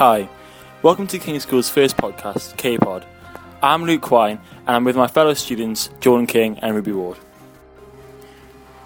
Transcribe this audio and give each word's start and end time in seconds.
Hi, 0.00 0.30
welcome 0.80 1.06
to 1.08 1.18
King 1.18 1.38
School's 1.40 1.68
first 1.68 1.98
podcast, 1.98 2.56
K 2.56 2.78
Pod. 2.78 3.04
I'm 3.62 3.84
Luke 3.84 4.00
Quine, 4.00 4.40
and 4.66 4.74
I'm 4.74 4.82
with 4.82 4.96
my 4.96 5.06
fellow 5.06 5.34
students, 5.34 5.90
Jordan 6.00 6.26
King 6.26 6.58
and 6.60 6.74
Ruby 6.74 6.92
Ward. 6.92 7.18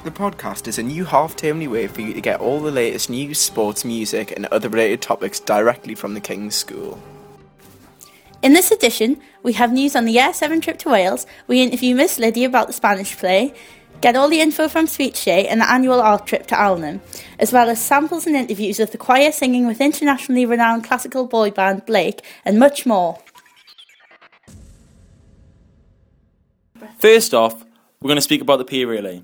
The 0.03 0.11
podcast 0.11 0.67
is 0.67 0.77
a 0.77 0.83
new 0.83 1.05
half 1.05 1.37
termly 1.37 1.71
way 1.71 1.87
for 1.87 2.01
you 2.01 2.15
to 2.15 2.21
get 2.21 2.41
all 2.41 2.61
the 2.61 2.73
latest 2.73 3.11
news, 3.11 3.39
sports, 3.39 3.85
music, 3.85 4.33
and 4.33 4.47
other 4.47 4.69
related 4.69 5.03
topics 5.03 5.39
directly 5.39 5.95
from 5.95 6.15
the 6.15 6.21
King's 6.21 6.57
School. 6.57 7.01
In 8.43 8.53
this 8.53 8.73
edition, 8.73 9.21
we 9.45 9.53
have 9.53 9.73
news 9.73 9.95
on 9.95 10.07
the 10.07 10.13
Year 10.15 10.35
7 10.35 10.61
trip 10.61 10.79
to 10.79 10.91
Wales, 10.91 11.29
we 11.47 11.63
interview 11.63 11.95
Miss 11.95 12.19
Lydia 12.19 12.49
about 12.49 12.67
the 12.67 12.73
Spanish 12.73 13.17
play, 13.17 13.55
get 14.01 14.17
all 14.17 14.29
the 14.29 14.41
info 14.41 14.69
from 14.69 14.87
Speech 14.87 15.25
Day 15.25 15.47
and 15.49 15.61
the 15.61 15.71
annual 15.71 16.01
art 16.01 16.27
trip 16.27 16.47
to 16.49 16.55
Alnham, 16.55 17.01
as 17.39 17.53
well 17.53 17.69
as 17.69 17.85
samples 17.85 18.27
and 18.27 18.37
interviews 18.37 18.81
of 18.81 18.91
the 18.91 18.99
choir 18.99 19.33
singing 19.33 19.67
with 19.67 19.81
internationally 19.81 20.47
renowned 20.47 20.85
classical 20.85 21.27
boy 21.27 21.51
band 21.51 21.87
Blake, 21.87 22.23
and 22.45 22.59
much 22.59 22.87
more. 22.87 23.19
First 26.99 27.35
off, 27.35 27.65
we're 28.01 28.09
going 28.09 28.17
to 28.17 28.23
speak 28.23 28.41
about 28.41 28.59
the 28.59 28.65
peer 28.65 28.87
relay. 28.87 29.23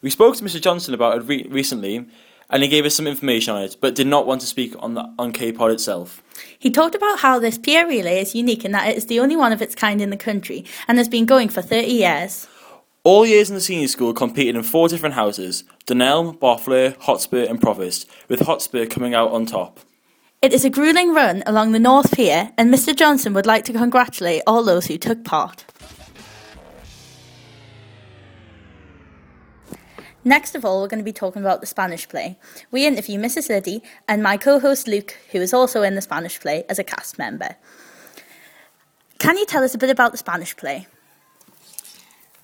We 0.00 0.10
spoke 0.10 0.36
to 0.36 0.44
Mr. 0.44 0.60
Johnson 0.60 0.94
about 0.94 1.18
it 1.18 1.24
re- 1.24 1.46
recently, 1.48 2.06
and 2.50 2.62
he 2.62 2.68
gave 2.68 2.86
us 2.86 2.94
some 2.94 3.06
information 3.06 3.54
on 3.54 3.62
it, 3.62 3.76
but 3.80 3.94
did 3.94 4.06
not 4.06 4.26
want 4.26 4.40
to 4.40 4.46
speak 4.46 4.74
on 4.78 4.94
the 4.94 5.12
on 5.18 5.32
K-Pod 5.32 5.70
itself. 5.70 6.22
He 6.58 6.70
talked 6.70 6.94
about 6.94 7.18
how 7.18 7.38
this 7.38 7.58
peer 7.58 7.86
relay 7.86 8.20
is 8.20 8.34
unique 8.34 8.64
in 8.64 8.72
that 8.72 8.88
it 8.88 8.96
is 8.96 9.06
the 9.06 9.20
only 9.20 9.36
one 9.36 9.52
of 9.52 9.60
its 9.60 9.74
kind 9.74 10.00
in 10.00 10.10
the 10.10 10.16
country 10.16 10.64
and 10.86 10.98
has 10.98 11.08
been 11.08 11.26
going 11.26 11.48
for 11.48 11.62
30 11.62 11.88
years. 11.88 12.48
All 13.08 13.24
years 13.24 13.48
in 13.48 13.54
the 13.54 13.62
senior 13.62 13.88
school 13.88 14.12
competed 14.12 14.54
in 14.54 14.62
four 14.62 14.86
different 14.86 15.14
houses: 15.14 15.64
Dunelm, 15.86 16.38
Barfleur, 16.38 16.94
Hotspur, 17.00 17.46
and 17.48 17.58
Provost, 17.58 18.06
with 18.28 18.40
Hotspur 18.40 18.84
coming 18.84 19.14
out 19.14 19.30
on 19.30 19.46
top. 19.46 19.80
It 20.42 20.52
is 20.52 20.62
a 20.62 20.68
grueling 20.68 21.14
run 21.14 21.42
along 21.46 21.72
the 21.72 21.78
North 21.78 22.14
Pier, 22.14 22.52
and 22.58 22.70
Mr. 22.70 22.94
Johnson 22.94 23.32
would 23.32 23.46
like 23.46 23.64
to 23.64 23.72
congratulate 23.72 24.42
all 24.46 24.62
those 24.62 24.88
who 24.88 24.98
took 24.98 25.24
part. 25.24 25.64
Next 30.22 30.54
of 30.54 30.66
all, 30.66 30.82
we're 30.82 30.88
going 30.88 31.00
to 31.00 31.02
be 31.02 31.10
talking 31.10 31.40
about 31.40 31.62
the 31.62 31.66
Spanish 31.66 32.06
play. 32.06 32.36
We 32.70 32.86
interview 32.86 33.18
Mrs. 33.18 33.48
Liddy 33.48 33.82
and 34.06 34.22
my 34.22 34.36
co 34.36 34.60
host 34.60 34.86
Luke, 34.86 35.16
who 35.32 35.38
is 35.38 35.54
also 35.54 35.80
in 35.80 35.94
the 35.94 36.02
Spanish 36.02 36.38
play 36.38 36.66
as 36.68 36.78
a 36.78 36.84
cast 36.84 37.16
member. 37.16 37.56
Can 39.18 39.38
you 39.38 39.46
tell 39.46 39.64
us 39.64 39.74
a 39.74 39.78
bit 39.78 39.88
about 39.88 40.12
the 40.12 40.18
Spanish 40.18 40.54
play? 40.54 40.86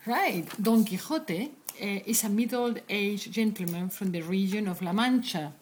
Right, 0.07 0.47
Don 0.61 0.85
Quixote 0.85 1.51
uh, 1.81 2.01
is 2.05 2.25
a 2.25 2.29
middle 2.29 2.75
aged 2.91 3.33
gentleman 3.33 3.89
from 3.89 4.13
the 4.13 4.21
region 4.21 4.69
of 4.69 4.83
La 4.83 4.93
Mancha. 4.93 5.53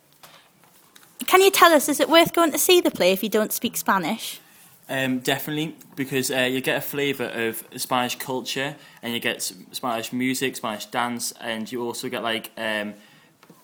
Can 1.26 1.40
you 1.40 1.50
tell 1.52 1.72
us, 1.72 1.88
is 1.88 2.00
it 2.00 2.08
worth 2.08 2.32
going 2.32 2.50
to 2.50 2.58
see 2.58 2.80
the 2.80 2.90
play 2.90 3.12
if 3.12 3.22
you 3.22 3.28
don't 3.28 3.52
speak 3.52 3.76
Spanish? 3.76 4.40
Um, 4.88 5.20
definitely, 5.20 5.76
because 5.94 6.32
uh, 6.32 6.40
you 6.50 6.60
get 6.60 6.76
a 6.76 6.80
flavour 6.80 7.26
of 7.26 7.62
Spanish 7.76 8.16
culture, 8.16 8.74
and 9.00 9.14
you 9.14 9.20
get 9.20 9.42
Spanish 9.42 10.12
music, 10.12 10.56
Spanish 10.56 10.86
dance, 10.86 11.32
and 11.40 11.70
you 11.70 11.80
also 11.84 12.08
get 12.08 12.24
like 12.24 12.50
um, 12.56 12.94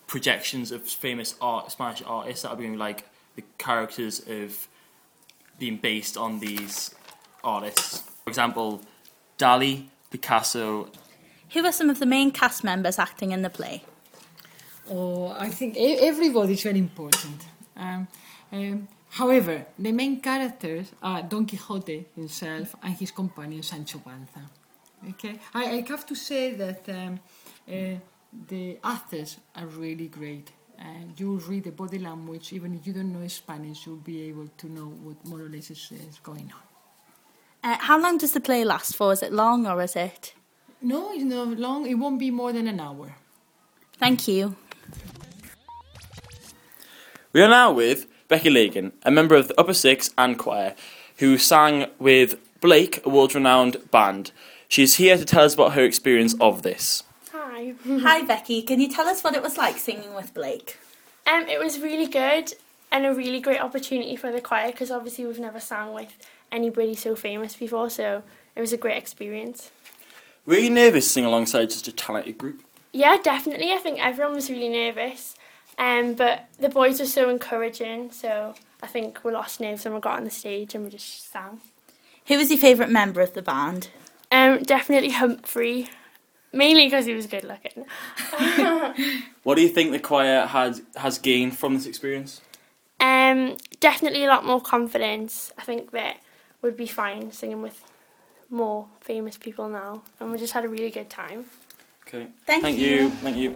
projections 0.07 0.71
of 0.71 0.83
famous 0.83 1.35
art, 1.41 1.73
Spanish 1.73 2.01
artists 2.05 2.43
that 2.43 2.51
are 2.51 2.55
being 2.55 2.77
like 2.77 3.03
the 3.35 3.43
characters 3.57 4.21
of 4.27 4.69
being 5.59 5.75
based 5.75 6.15
on 6.15 6.39
these 6.39 6.95
artists. 7.43 7.99
For 8.23 8.29
example, 8.29 8.81
Dali, 9.37 9.87
Picasso. 10.09 10.89
Who 11.53 11.65
are 11.65 11.71
some 11.71 11.89
of 11.89 11.99
the 11.99 12.05
main 12.05 12.31
cast 12.31 12.63
members 12.63 12.99
acting 12.99 13.31
in 13.31 13.41
the 13.41 13.49
play? 13.49 13.83
Oh, 14.89 15.35
I 15.37 15.49
think 15.49 15.75
everybody 15.77 16.53
is 16.53 16.63
very 16.63 16.79
important. 16.79 17.45
Um, 17.75 18.07
um, 18.51 18.87
however, 19.09 19.65
the 19.77 19.91
main 19.91 20.19
characters 20.19 20.91
are 21.01 21.21
Don 21.21 21.45
Quixote 21.45 22.05
himself 22.15 22.75
and 22.81 22.93
his 22.95 23.11
companion 23.11 23.63
Sancho 23.63 23.99
Panza. 23.99 24.49
Okay, 25.09 25.39
I, 25.53 25.63
I 25.65 25.85
have 25.87 26.05
to 26.07 26.15
say 26.15 26.53
that 26.55 26.89
um, 26.89 27.19
uh, 27.71 27.99
the 28.47 28.79
actors 28.83 29.37
are 29.55 29.67
really 29.67 30.07
great. 30.07 30.51
And 30.77 31.19
you'll 31.19 31.39
read 31.39 31.65
the 31.65 31.71
body 31.71 31.99
language, 31.99 32.53
even 32.53 32.73
if 32.73 32.87
you 32.87 32.93
don't 32.93 33.11
know 33.11 33.27
Spanish, 33.27 33.85
you'll 33.85 33.97
be 33.97 34.29
able 34.29 34.47
to 34.57 34.67
know 34.71 34.85
what 35.03 35.17
more 35.25 35.41
or 35.41 35.49
less 35.49 35.69
is, 35.71 35.91
is 35.91 36.19
going 36.23 36.49
on. 36.55 36.68
Uh, 37.63 37.77
how 37.79 37.99
long 37.99 38.17
does 38.17 38.31
the 38.31 38.39
play 38.39 38.63
last 38.63 38.95
for? 38.95 39.11
Is 39.11 39.21
it 39.21 39.33
long 39.33 39.67
or 39.67 39.81
is 39.81 39.95
it? 39.95 40.33
No, 40.81 41.11
it's 41.11 41.23
not 41.23 41.57
long. 41.57 41.85
It 41.85 41.95
won't 41.95 42.19
be 42.19 42.31
more 42.31 42.53
than 42.53 42.67
an 42.67 42.79
hour. 42.79 43.15
Thank 43.97 44.27
you. 44.27 44.55
We 47.33 47.41
are 47.41 47.49
now 47.49 47.71
with 47.73 48.07
Becky 48.27 48.49
Lagan, 48.49 48.93
a 49.03 49.11
member 49.11 49.35
of 49.35 49.49
the 49.49 49.59
Upper 49.59 49.73
Six 49.73 50.09
and 50.17 50.39
Choir, 50.39 50.73
who 51.17 51.37
sang 51.37 51.87
with 51.99 52.39
Blake, 52.61 53.05
a 53.05 53.09
world 53.09 53.35
renowned 53.35 53.77
band. 53.91 54.31
She 54.69 54.83
is 54.83 54.95
here 54.95 55.17
to 55.17 55.25
tell 55.25 55.43
us 55.43 55.53
about 55.53 55.73
her 55.73 55.83
experience 55.83 56.35
of 56.39 56.61
this. 56.61 57.03
Hi. 57.33 57.73
Hi, 57.85 58.21
Becky. 58.21 58.61
Can 58.61 58.79
you 58.79 58.89
tell 58.89 59.07
us 59.07 59.23
what 59.23 59.35
it 59.35 59.41
was 59.41 59.57
like 59.57 59.77
singing 59.77 60.15
with 60.15 60.33
Blake? 60.33 60.77
Um, 61.27 61.47
it 61.47 61.59
was 61.59 61.79
really 61.79 62.07
good 62.07 62.53
and 62.91 63.05
a 63.05 63.13
really 63.13 63.39
great 63.39 63.61
opportunity 63.61 64.15
for 64.15 64.31
the 64.31 64.41
choir 64.41 64.71
because 64.71 64.91
obviously 64.91 65.25
we've 65.25 65.39
never 65.39 65.59
sang 65.59 65.93
with 65.93 66.15
anybody 66.51 66.95
so 66.95 67.15
famous 67.15 67.55
before, 67.55 67.89
so 67.89 68.23
it 68.55 68.61
was 68.61 68.73
a 68.73 68.77
great 68.77 68.97
experience. 68.97 69.71
Were 70.45 70.57
you 70.57 70.69
nervous 70.69 71.09
singing 71.09 71.27
alongside 71.27 71.71
such 71.71 71.87
a 71.87 71.91
talented 71.91 72.37
group? 72.37 72.63
Yeah, 72.91 73.17
definitely. 73.21 73.71
I 73.71 73.77
think 73.77 74.03
everyone 74.03 74.33
was 74.33 74.49
really 74.49 74.69
nervous, 74.69 75.35
um, 75.77 76.15
but 76.15 76.47
the 76.59 76.69
boys 76.69 76.99
were 76.99 77.05
so 77.05 77.29
encouraging, 77.29 78.11
so 78.11 78.55
I 78.81 78.87
think 78.87 79.23
we 79.23 79.31
lost 79.31 79.59
nerves 79.59 79.85
when 79.85 79.93
we 79.93 79.99
got 79.99 80.17
on 80.17 80.23
the 80.23 80.31
stage 80.31 80.73
and 80.73 80.83
we 80.83 80.89
just 80.89 81.31
sang. 81.31 81.61
Who 82.27 82.37
was 82.37 82.49
your 82.49 82.59
favourite 82.59 82.91
member 82.91 83.21
of 83.21 83.33
the 83.33 83.41
band? 83.41 83.89
Um, 84.31 84.63
definitely 84.63 85.11
Humphrey, 85.11 85.89
mainly 86.51 86.85
because 86.87 87.05
he 87.05 87.13
was 87.13 87.27
good 87.27 87.43
looking. 87.43 87.85
What 89.43 89.55
do 89.55 89.61
you 89.61 89.69
think 89.69 89.91
the 89.91 89.99
choir 89.99 90.45
has 90.45 90.83
has 90.95 91.17
gained 91.17 91.57
from 91.57 91.73
this 91.73 91.87
experience? 91.87 92.41
Um, 92.99 93.57
definitely 93.79 94.25
a 94.25 94.27
lot 94.27 94.45
more 94.45 94.61
confidence. 94.61 95.51
I 95.57 95.63
think 95.63 95.91
that 95.91 96.17
would 96.61 96.75
be 96.75 96.87
fine 96.87 97.31
singing 97.31 97.61
with 97.61 97.83
more 98.49 98.87
famous 99.01 99.37
people 99.37 99.69
now, 99.69 100.03
and 100.19 100.31
we 100.31 100.37
just 100.37 100.53
had 100.53 100.65
a 100.65 100.69
really 100.69 100.89
good 100.89 101.09
time. 101.09 101.45
Okay. 102.07 102.27
Thank 102.45 102.77
you. 102.77 102.87
you. 102.87 103.09
Thank 103.09 103.37
you. 103.37 103.55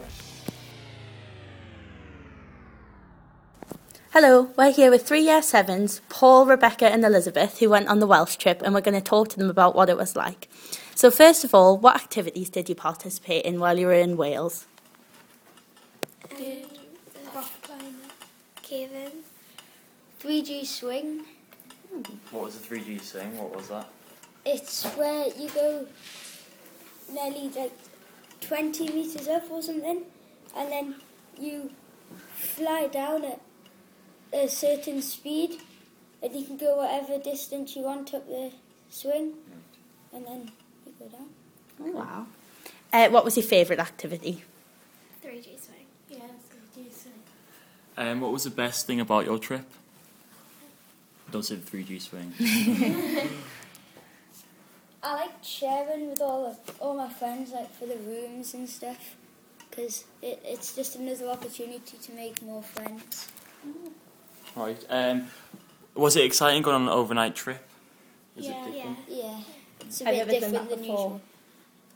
Hello, 4.14 4.52
we're 4.56 4.72
here 4.72 4.92
with 4.92 5.08
three 5.08 5.24
year 5.24 5.42
sevens, 5.42 6.02
Paul, 6.08 6.46
Rebecca, 6.46 6.86
and 6.86 7.04
Elizabeth, 7.04 7.58
who 7.58 7.70
went 7.72 7.88
on 7.88 7.98
the 7.98 8.06
Welsh 8.06 8.36
trip, 8.36 8.62
and 8.62 8.72
we're 8.72 8.82
going 8.82 8.94
to 8.94 9.02
talk 9.02 9.30
to 9.30 9.40
them 9.40 9.50
about 9.50 9.76
what 9.76 9.90
it 9.90 9.98
was 9.98 10.16
like. 10.16 10.48
So, 10.94 11.10
first 11.10 11.44
of 11.44 11.56
all, 11.56 11.80
what 11.80 11.96
activities 11.96 12.52
did 12.52 12.70
you 12.70 12.76
participate 12.76 13.44
in 13.44 13.60
while 13.60 13.80
you 13.80 13.88
were 13.88 13.94
in 13.94 14.16
Wales? 14.16 14.68
Did 16.38 16.68
rock 17.34 17.50
climber, 17.64 18.14
caving, 18.62 19.24
3G 20.24 20.66
swing. 20.66 21.26
What 22.32 22.46
was 22.46 22.58
the 22.58 22.64
three 22.66 22.82
G 22.82 22.98
swing? 22.98 23.38
What 23.38 23.54
was 23.56 23.68
that? 23.68 23.90
It's 24.46 24.86
where 24.96 25.28
you 25.38 25.50
go 25.50 25.86
nearly 27.12 27.50
like 27.50 27.74
20 28.40 28.88
meters 28.94 29.28
up 29.28 29.52
or 29.52 29.62
something, 29.62 30.04
and 30.56 30.72
then 30.72 30.96
you 31.38 31.72
fly 32.36 32.88
down 32.88 33.26
at 33.26 33.42
a 34.32 34.48
certain 34.48 35.02
speed, 35.02 35.60
and 36.22 36.34
you 36.34 36.46
can 36.46 36.58
go 36.58 36.78
whatever 36.78 37.22
distance 37.22 37.76
you 37.76 37.84
want 37.84 38.14
up 38.14 38.26
the 38.28 38.52
swing, 38.90 39.34
and 40.14 40.26
then 40.26 40.52
you 40.86 40.94
go 41.00 41.08
down. 41.08 41.28
Oh, 41.82 41.92
wow. 41.92 42.26
Uh, 42.94 43.10
what 43.10 43.26
was 43.26 43.36
your 43.36 43.46
favourite 43.46 43.80
activity? 43.80 44.44
3G 45.22 45.60
swing. 45.62 45.86
Yeah, 46.10 46.18
3G 46.78 46.94
swing. 46.94 47.14
Um, 47.98 48.22
what 48.22 48.32
was 48.32 48.46
the 48.46 48.52
best 48.52 48.88
thing 48.88 49.02
about 49.02 49.26
your 49.26 49.38
trip? 49.38 49.66
Don't 51.34 51.42
say 51.44 51.56
the 51.56 51.62
three 51.64 51.84
G 51.84 51.98
swing. 51.98 52.32
I 55.02 55.16
like 55.16 55.32
sharing 55.42 56.12
with 56.12 56.22
all 56.22 56.46
of, 56.46 56.60
all 56.80 56.94
my 56.94 57.10
friends, 57.10 57.52
like 57.52 57.74
for 57.74 57.88
the 57.88 57.96
rooms 57.96 58.54
and 58.54 58.70
stuff, 58.70 59.16
because 59.68 60.04
it, 60.22 60.40
it's 60.46 60.76
just 60.76 60.96
another 60.96 61.30
opportunity 61.30 61.98
to 61.98 62.12
make 62.12 62.40
more 62.44 62.62
friends. 62.62 63.30
right. 64.56 64.86
Um, 64.92 65.26
was 65.96 66.16
it 66.16 66.24
exciting 66.24 66.62
going 66.62 66.76
on 66.76 66.84
an 66.84 66.90
overnight 66.90 67.36
trip? 67.36 67.68
Is 68.38 68.46
it 68.46 68.50
different? 68.50 69.00
Yeah, 69.10 69.40
it's 69.82 70.02
a 70.02 70.06
Have 70.06 70.14
you 70.16 70.26
bit 70.26 70.36
ever 70.36 70.40
done 70.40 70.52
different 70.52 70.70
that 70.70 70.76
than 70.76 70.86
before? 70.88 71.20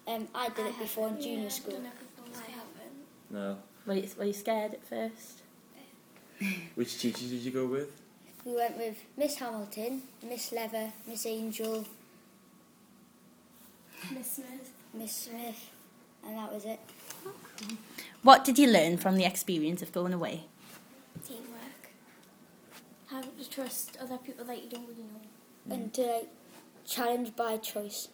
usual. 0.07 0.15
Um, 0.15 0.27
I 0.33 0.49
did 0.49 0.65
it 0.65 0.79
before 0.79 1.09
in 1.09 1.21
junior 1.21 1.51
school. 1.51 1.79
I 2.33 2.39
haven't. 2.49 3.29
No. 3.29 3.57
Were 3.85 3.93
you, 3.93 4.09
were 4.17 4.25
you 4.25 4.33
scared 4.33 4.73
at 4.73 4.83
first? 4.83 5.43
Which 6.73 6.97
teachers 6.99 7.29
did 7.29 7.41
you 7.41 7.51
go 7.51 7.67
with? 7.67 7.91
We 8.47 8.55
went 8.55 8.77
with 8.77 8.95
Miss 9.17 9.35
Hamilton, 9.39 10.03
Miss 10.23 10.53
Lever, 10.53 10.93
Miss 11.05 11.25
Angel, 11.25 11.85
Miss 14.13 14.31
Smith. 14.35 14.71
Miss 14.93 15.11
Smith, 15.11 15.69
and 16.25 16.37
that 16.37 16.53
was 16.53 16.63
it. 16.63 16.79
What 18.23 18.45
did 18.45 18.57
you 18.57 18.67
learn 18.67 18.95
from 18.95 19.17
the 19.17 19.25
experience 19.25 19.81
of 19.81 19.91
going 19.91 20.13
away? 20.13 20.45
Teamwork. 21.27 21.91
How 23.07 23.17
having 23.17 23.31
to 23.37 23.49
trust 23.49 23.97
other 24.01 24.17
people 24.17 24.45
that 24.45 24.63
you 24.63 24.69
don't 24.69 24.87
really 24.87 25.03
know. 25.03 25.75
and 25.75 25.93
to 25.95 26.03
like 26.03 26.29
challenge 26.85 27.35
by 27.35 27.57
choice. 27.57 28.07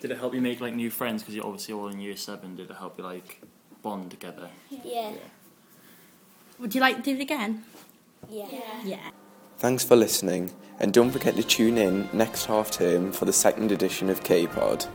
Did 0.00 0.10
it 0.10 0.18
help 0.18 0.34
you 0.34 0.42
make 0.42 0.60
like 0.60 0.74
new 0.74 0.90
friends? 0.90 1.22
Because 1.22 1.34
you're 1.36 1.46
obviously 1.46 1.72
all 1.72 1.88
in 1.88 2.00
year 2.00 2.16
seven. 2.16 2.56
Did 2.56 2.70
it 2.70 2.76
help 2.76 2.98
you 2.98 3.04
like 3.04 3.40
bond 3.80 4.10
together? 4.10 4.50
Yeah. 4.84 5.12
Would 6.58 6.74
you 6.74 6.82
like 6.82 6.96
to 6.96 7.02
do 7.02 7.12
it 7.12 7.22
again? 7.22 7.64
Yeah. 8.28 8.46
Yeah. 8.84 9.10
Thanks 9.62 9.84
for 9.84 9.94
listening, 9.94 10.50
and 10.80 10.92
don't 10.92 11.12
forget 11.12 11.36
to 11.36 11.42
tune 11.44 11.78
in 11.78 12.08
next 12.12 12.46
half 12.46 12.72
term 12.72 13.12
for 13.12 13.26
the 13.26 13.32
second 13.32 13.70
edition 13.70 14.10
of 14.10 14.24
K 14.24 14.48
Pod. 14.48 14.86